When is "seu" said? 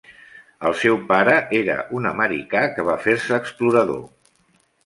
0.83-0.97